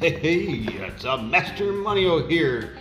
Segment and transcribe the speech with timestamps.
[0.00, 2.78] Hey, it's a Master Monio here.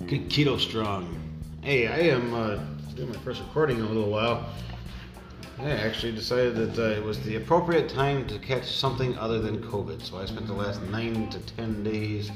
[0.00, 1.18] Keto Strong.
[1.62, 2.56] Hey, I am uh,
[2.94, 4.46] doing my first recording in a little while.
[5.58, 9.62] I actually decided that uh, it was the appropriate time to catch something other than
[9.62, 10.02] COVID.
[10.02, 12.30] So I spent the last nine to ten days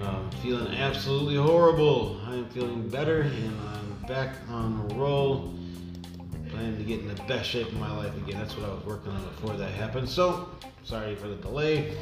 [0.00, 2.20] um, feeling absolutely horrible.
[2.24, 5.52] I am feeling better and I'm back on the roll.
[6.50, 8.38] Planning to get in the best shape of my life again.
[8.38, 10.08] That's what I was working on before that happened.
[10.08, 10.50] So,
[10.84, 11.96] sorry for the delay.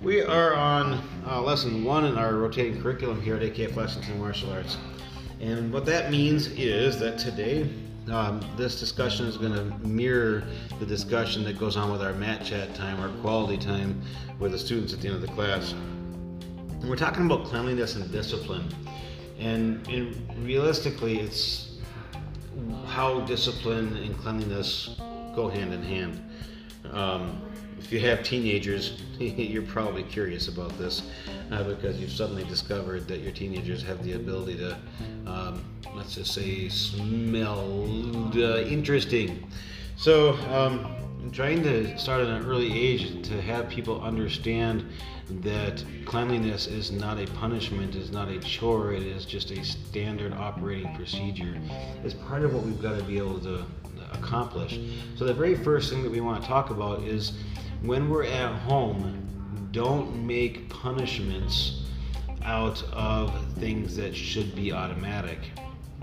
[0.00, 4.52] We are on uh, lesson one in our rotating curriculum here at AKF Lexington Martial
[4.52, 4.76] Arts.
[5.40, 7.68] And what that means is that today
[8.10, 10.44] um, this discussion is going to mirror
[10.78, 14.00] the discussion that goes on with our mat chat time, our quality time
[14.38, 15.72] with the students at the end of the class.
[15.72, 18.68] And we're talking about cleanliness and discipline.
[19.38, 21.78] And, and realistically, it's
[22.86, 24.96] how discipline and cleanliness
[25.34, 26.22] go hand in hand.
[26.92, 27.42] Um,
[27.78, 31.02] if you have teenagers, you're probably curious about this
[31.50, 34.76] uh, because you've suddenly discovered that your teenagers have the ability to,
[35.26, 37.84] um, let's just say, smell
[38.36, 39.46] uh, interesting.
[39.96, 44.84] So, um, I'm trying to start at an early age to have people understand
[45.42, 50.32] that cleanliness is not a punishment, is not a chore, it is just a standard
[50.32, 51.60] operating procedure.
[52.04, 53.64] It's part of what we've got to be able to
[54.12, 54.78] accomplish.
[55.16, 57.32] So, the very first thing that we want to talk about is
[57.82, 61.82] when we're at home, don't make punishments
[62.42, 65.38] out of things that should be automatic.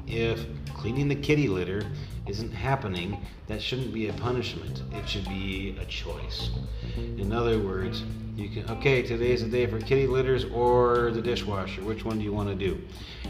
[0.08, 1.86] If cleaning the kitty litter
[2.28, 4.84] isn't happening, that shouldn't be a punishment.
[4.94, 6.52] It should be a choice.
[6.96, 8.04] In other words,
[8.36, 11.84] you can okay, today's the day for kitty litters or the dishwasher.
[11.84, 12.82] Which one do you want to do?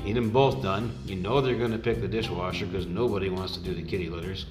[0.03, 0.97] Need them both done.
[1.05, 4.09] You know they're going to pick the dishwasher because nobody wants to do the kitty
[4.09, 4.45] litters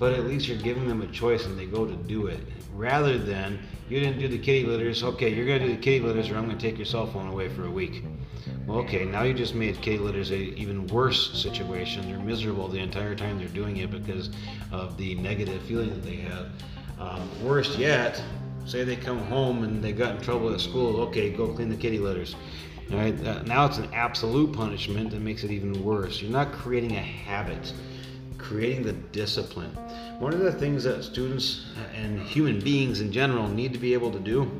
[0.00, 2.40] but at least you're giving them a choice and they go to do it.
[2.74, 3.58] Rather than
[3.90, 6.36] you didn't do the kitty litters okay you're going to do the kitty litters or
[6.36, 8.02] i'm going to take your cell phone away for a week.
[8.66, 12.08] Well okay now you just made kitty litters a even worse situation.
[12.08, 14.30] They're miserable the entire time they're doing it because
[14.72, 16.48] of the negative feeling that they have.
[16.98, 18.22] Um, worst yet
[18.64, 21.76] say they come home and they got in trouble at school okay go clean the
[21.76, 22.36] kitty litters.
[22.90, 26.22] All right uh, now it's an absolute punishment that makes it even worse.
[26.22, 27.74] You're not creating a habit
[28.40, 29.70] creating the discipline.
[30.18, 34.10] One of the things that students and human beings in general need to be able
[34.12, 34.50] to do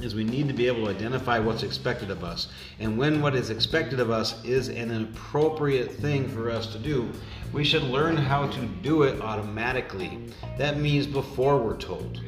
[0.00, 2.48] is we need to be able to identify what's expected of us.
[2.80, 7.10] And when what is expected of us is an appropriate thing for us to do,
[7.52, 10.18] we should learn how to do it automatically.
[10.58, 12.20] That means before we're told.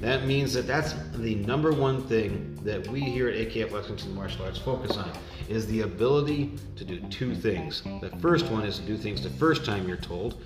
[0.00, 4.44] That means that that's the number one thing that we here at AKF Lexington Martial
[4.44, 5.10] Arts focus on
[5.48, 7.82] is the ability to do two things.
[8.00, 10.42] The first one is to do things the first time you're told.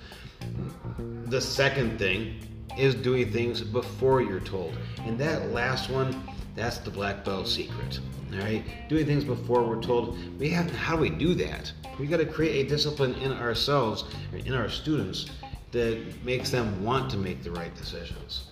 [1.25, 2.35] The second thing
[2.77, 4.77] is doing things before you're told.
[4.99, 6.23] And that last one,
[6.55, 7.99] that's the black belt secret.
[8.33, 10.17] All right, doing things before we're told.
[10.39, 11.71] We have how do we do that?
[11.99, 15.29] We got to create a discipline in ourselves, in our students,
[15.71, 18.51] that makes them want to make the right decisions.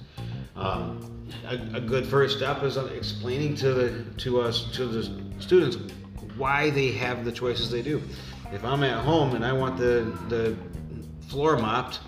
[0.59, 1.05] Um,
[1.45, 5.03] a, a, good first step is explaining to the to us to the
[5.41, 5.77] students
[6.35, 8.01] why they have the choices they do.
[8.51, 10.57] If I'm at home and I want the the
[11.29, 11.99] floor mopped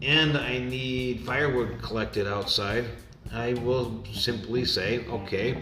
[0.00, 2.84] and I need firewood collected outside,
[3.32, 5.60] I will simply say, okay,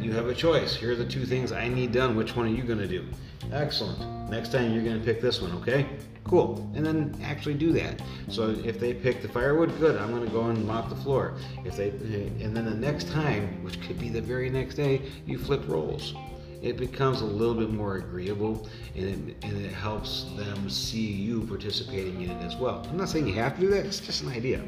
[0.00, 0.74] you have a choice.
[0.74, 2.16] Here are the two things I need done.
[2.16, 3.06] Which one are you going to do?
[3.52, 4.30] Excellent.
[4.30, 5.86] Next time you're going to pick this one, okay?
[6.28, 6.70] Cool.
[6.74, 8.02] And then actually do that.
[8.28, 9.96] So if they pick the firewood, good.
[9.96, 11.34] I'm going to go and mop the floor.
[11.64, 15.38] If they and then the next time, which could be the very next day, you
[15.38, 16.14] flip roles.
[16.60, 21.42] It becomes a little bit more agreeable and it, and it helps them see you
[21.42, 22.84] participating in it as well.
[22.90, 24.62] I'm not saying you have to do that, it's just an idea.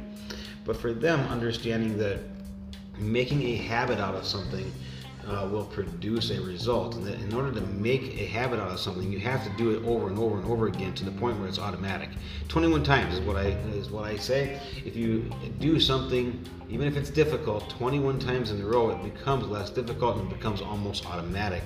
[0.64, 2.20] But for them, understanding that
[2.96, 4.70] making a habit out of something
[5.30, 6.96] uh, will produce a result.
[6.96, 9.84] And in order to make a habit out of something, you have to do it
[9.86, 12.10] over and over and over again to the point where it's automatic.
[12.48, 14.60] 21 times is what I is what I say.
[14.84, 15.30] If you
[15.60, 20.16] do something, even if it's difficult, 21 times in a row, it becomes less difficult
[20.16, 21.62] and becomes almost automatic.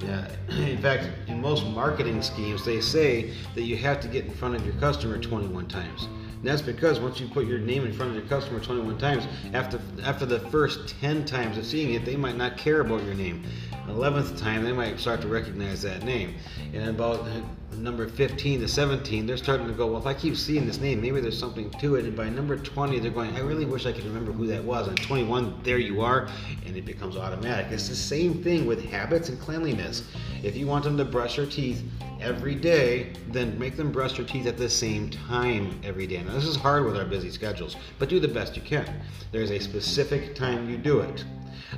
[0.00, 0.28] Yeah.
[0.48, 4.54] In fact, in most marketing schemes, they say that you have to get in front
[4.56, 6.08] of your customer 21 times.
[6.44, 9.26] And that's because once you put your name in front of your customer 21 times,
[9.54, 13.14] after after the first 10 times of seeing it, they might not care about your
[13.14, 13.44] name.
[13.88, 16.34] 11th time, they might start to recognize that name.
[16.74, 17.40] And about uh,
[17.78, 21.00] number 15 to 17, they're starting to go, well, if I keep seeing this name,
[21.00, 22.04] maybe there's something to it.
[22.04, 24.86] And by number 20, they're going, I really wish I could remember who that was.
[24.86, 26.28] And 21, there you are,
[26.66, 27.68] and it becomes automatic.
[27.70, 30.10] It's the same thing with habits and cleanliness.
[30.42, 31.82] If you want them to brush their teeth
[32.20, 36.22] every day, then make them brush their teeth at the same time every day.
[36.22, 39.00] Now, this is hard with our busy schedules, but do the best you can.
[39.32, 41.24] There's a specific time you do it.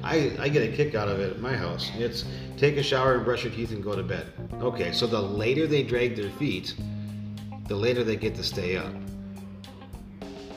[0.02, 1.90] I, I get a kick out of it at my house.
[1.94, 2.24] It's
[2.56, 4.26] take a shower and brush your teeth and go to bed.
[4.54, 6.74] Okay, so the later they drag their feet,
[7.68, 8.92] the later they get to stay up.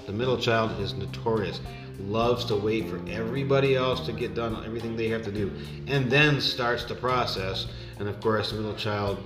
[0.06, 1.62] The middle child is notorious,
[2.00, 5.52] loves to wait for everybody else to get done everything they have to do,
[5.88, 7.68] and then starts the process.
[8.00, 9.20] And of course, the middle child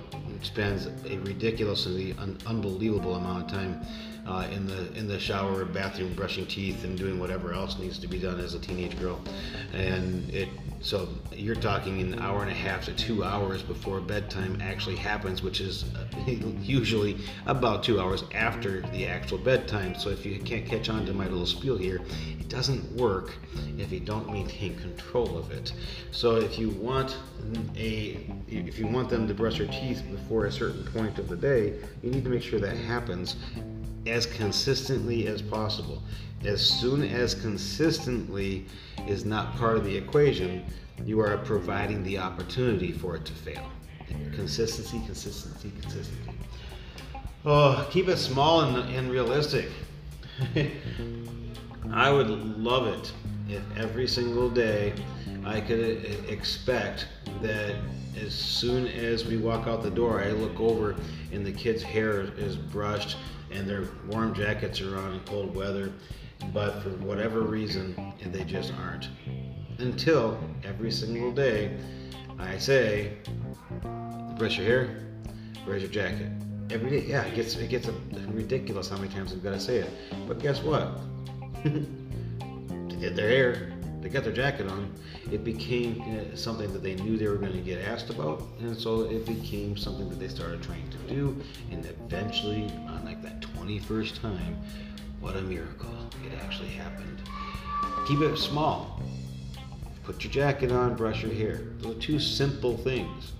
[0.44, 3.80] spends a ridiculously un- unbelievable amount of time
[4.26, 8.06] uh, in the in the shower, bathroom, brushing teeth, and doing whatever else needs to
[8.06, 9.20] be done as a teenage girl.
[9.72, 10.48] And it
[10.84, 15.42] so you're talking an hour and a half to two hours before bedtime actually happens,
[15.42, 16.06] which is uh,
[16.60, 17.16] usually
[17.46, 19.94] about two hours after the actual bedtime.
[19.94, 22.02] So if you can't catch on to my little spiel here,
[22.38, 23.32] it doesn't work
[23.78, 25.72] if you don't maintain control of it.
[26.10, 27.16] So if you want
[27.76, 31.36] a if you want them to brush their teeth before a certain point of the
[31.36, 33.36] day, you need to make sure that happens
[34.06, 36.02] as consistently as possible.
[36.44, 38.66] As soon as consistently
[39.06, 40.64] is not part of the equation,
[41.04, 43.70] you are providing the opportunity for it to fail.
[44.34, 46.32] Consistency, consistency, consistency.
[47.46, 49.68] Oh, keep it small and, and realistic.
[51.92, 53.12] I would love it
[53.48, 54.94] if every single day
[55.44, 57.06] I could expect
[57.42, 57.76] that
[58.20, 60.94] as soon as we walk out the door, I look over
[61.32, 63.16] and the kid's hair is brushed
[63.50, 65.92] and their warm jackets are on in cold weather,
[66.52, 69.08] but for whatever reason, they just aren't.
[69.78, 71.76] Until every single day,
[72.38, 73.14] I say,
[74.38, 75.06] brush your hair,
[75.64, 76.30] where's your jacket?
[76.70, 77.88] Every day, yeah, it gets it gets
[78.28, 79.90] ridiculous how many times I've got to say it.
[80.26, 80.98] But guess what?
[81.64, 83.73] to get their hair,
[84.04, 84.92] they got their jacket on,
[85.32, 89.00] it became something that they knew they were going to get asked about, and so
[89.08, 91.40] it became something that they started trying to do,
[91.70, 94.58] and eventually, on like that 21st time,
[95.20, 95.88] what a miracle,
[96.22, 97.22] it actually happened.
[98.06, 99.00] Keep it small.
[100.02, 101.62] Put your jacket on, brush your hair.
[101.78, 103.32] Those are two simple things.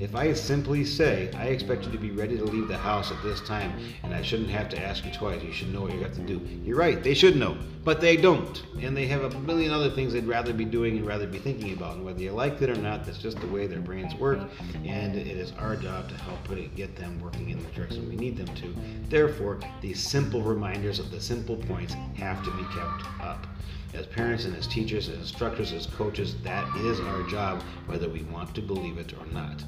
[0.00, 3.22] If I simply say, I expect you to be ready to leave the house at
[3.22, 6.00] this time, and I shouldn't have to ask you twice, you should know what you
[6.00, 6.40] got to do.
[6.64, 8.62] You're right, they should know, but they don't.
[8.80, 11.74] And they have a million other things they'd rather be doing and rather be thinking
[11.74, 11.96] about.
[11.96, 14.40] And whether you like it or not, that's just the way their brains work,
[14.86, 18.08] and it is our job to help put it, get them working in the direction
[18.08, 18.74] we need them to.
[19.10, 23.46] Therefore, these simple reminders of the simple points have to be kept up
[23.94, 28.22] as parents and as teachers, as instructors, as coaches, that is our job, whether we
[28.24, 29.64] want to believe it or not.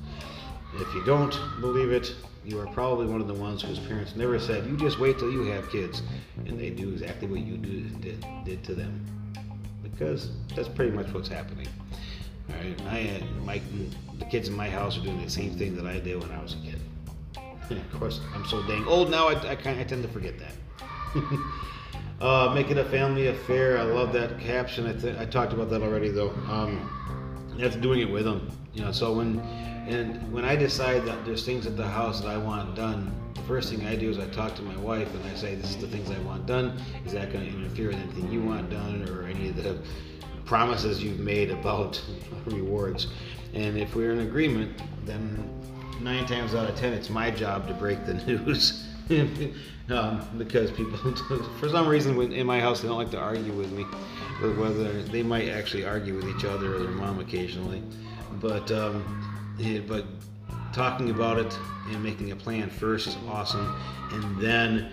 [0.75, 2.15] If you don't believe it,
[2.45, 5.31] you are probably one of the ones whose parents never said, "You just wait till
[5.31, 6.03] you have kids,"
[6.47, 9.05] and they do exactly what you did, did to them,
[9.83, 11.69] because that's pretty much what's happening.
[12.49, 13.61] All right, I had uh, my
[14.19, 16.43] the kids in my house are doing the same thing that I did when I
[16.43, 16.81] was a kid.
[17.71, 19.29] And of course, I'm so dang old now.
[19.29, 20.53] I, I, I tend to forget that.
[22.23, 23.77] Uh, make it a family affair.
[23.79, 24.87] I love that caption.
[24.87, 26.31] I, th- I talked about that already, though.
[26.49, 26.89] Um,
[27.59, 28.49] that's doing it with them.
[28.75, 29.41] You know, so when
[29.89, 33.41] and when I decide that there's things at the house that I want done, the
[33.43, 35.79] first thing I do is I talk to my wife and I say, "This is
[35.79, 36.81] the things I want done.
[37.05, 39.77] Is that going to interfere with anything you want done, or any of the
[40.45, 42.01] promises you've made about
[42.47, 43.09] rewards?"
[43.53, 45.43] And if we're in agreement, then
[46.01, 48.87] nine times out of ten, it's my job to break the news.
[49.91, 50.97] um, because people,
[51.61, 53.85] for some reason, in my house, they don't like to argue with me.
[54.43, 57.81] Or whether they might actually argue with each other or their mom occasionally,
[58.41, 60.05] but um, yeah, but
[60.73, 61.57] talking about it
[61.95, 63.75] and making a plan first is awesome,
[64.13, 64.91] and then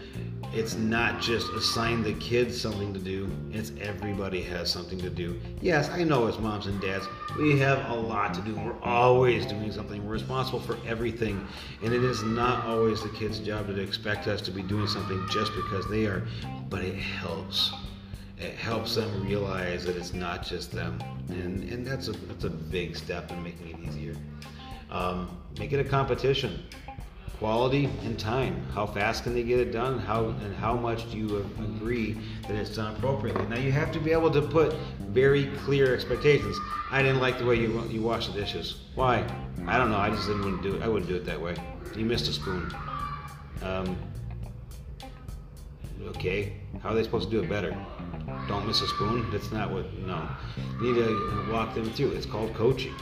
[0.53, 5.39] it's not just assign the kids something to do, it's everybody has something to do.
[5.62, 8.56] Yes, I know as moms and dads, we have a lot to do.
[8.56, 10.03] We're always doing something.
[10.03, 11.46] We're responsible for everything.
[11.84, 15.24] And it is not always the kids' job to expect us to be doing something
[15.29, 16.25] just because they are,
[16.68, 17.72] but it helps.
[18.39, 21.00] It helps them realize that it's not just them.
[21.27, 24.15] And, and that's, a, that's a big step in making it easier.
[24.89, 26.63] Um, make it a competition
[27.39, 28.62] quality and time.
[28.74, 29.98] How fast can they get it done?
[29.98, 33.46] How and how much do you agree that it's done appropriately?
[33.48, 34.75] Now you have to be able to put
[35.08, 36.58] very clear expectations.
[36.91, 38.81] I didn't like the way you you wash the dishes.
[38.93, 39.25] Why?
[39.65, 39.98] I don't know.
[39.98, 40.84] I just didn't want to do it.
[40.84, 41.55] I wouldn't do it that way.
[41.96, 42.74] You missed a spoon.
[43.63, 43.98] Um,
[46.08, 46.53] okay.
[46.82, 47.75] How are they supposed to do it better?
[48.48, 49.29] Don't miss a spoon.
[49.32, 49.91] That's not what.
[50.00, 50.27] No.
[50.82, 52.12] You need to walk them through.
[52.12, 52.94] It's called coaching.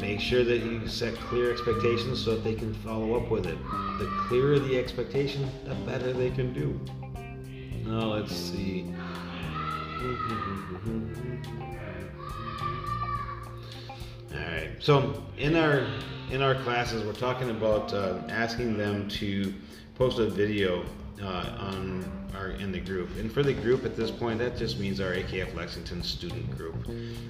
[0.00, 3.58] Make sure that you set clear expectations so that they can follow up with it.
[3.98, 6.78] The clearer the expectation, the better they can do.
[7.84, 8.92] Now let's see.
[14.32, 14.70] All right.
[14.80, 15.86] So in our
[16.30, 19.54] in our classes, we're talking about uh, asking them to
[19.94, 20.84] post a video
[21.22, 22.04] on
[22.36, 23.08] our in the group.
[23.18, 26.74] And for the group at this point, that just means our AKF Lexington student group.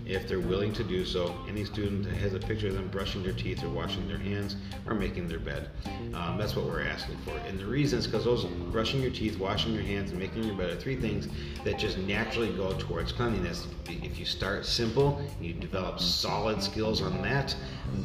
[0.04, 3.22] If they're willing to do so, any student that has a picture of them brushing
[3.22, 5.70] their teeth or washing their hands or making their bed,
[6.14, 7.36] um, that's what we're asking for.
[7.48, 10.54] And the reason is because those brushing your teeth, washing your hands, and making your
[10.54, 11.28] bed are three things
[11.64, 13.66] that just naturally go towards cleanliness.
[13.88, 17.54] If you start simple, you develop solid skills on that,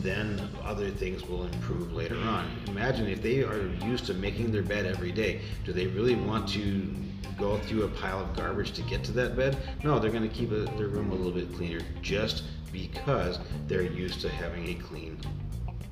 [0.01, 2.49] then other things will improve later on.
[2.67, 5.41] Imagine if they are used to making their bed every day.
[5.65, 6.90] Do they really want to
[7.37, 9.57] go through a pile of garbage to get to that bed?
[9.83, 13.81] No, they're going to keep a, their room a little bit cleaner just because they're
[13.81, 15.19] used to having a clean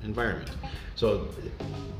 [0.02, 0.50] environment.
[0.94, 1.28] So,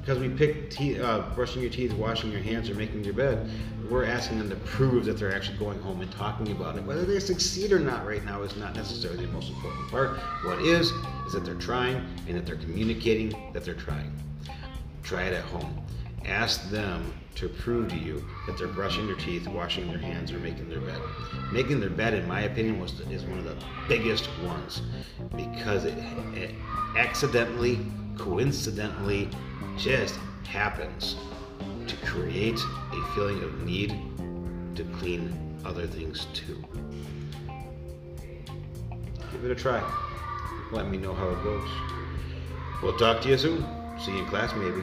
[0.00, 3.50] because we pick te- uh, brushing your teeth, washing your hands, or making your bed,
[3.90, 6.84] we're asking them to prove that they're actually going home and talking about it.
[6.84, 10.18] Whether they succeed or not right now is not necessarily the most important part.
[10.44, 10.92] What is,
[11.26, 14.12] is that they're trying and that they're communicating that they're trying.
[15.02, 15.82] Try it at home.
[16.24, 20.38] Ask them to prove to you that they're brushing their teeth, washing their hands, or
[20.38, 21.00] making their bed.
[21.52, 23.56] Making their bed, in my opinion, was the, is one of the
[23.88, 24.82] biggest ones
[25.34, 25.96] because it,
[26.34, 26.54] it
[26.96, 27.78] accidentally,
[28.16, 29.28] coincidentally,
[29.78, 31.16] just happens
[31.86, 32.58] to create
[32.92, 33.96] a feeling of need
[34.74, 36.62] to clean other things too.
[39.32, 39.82] Give it a try.
[40.72, 41.68] Let me know how it goes.
[42.82, 43.64] We'll talk to you soon.
[43.98, 44.82] See you in class, maybe.